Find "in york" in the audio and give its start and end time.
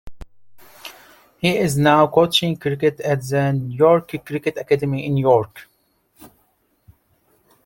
5.05-5.67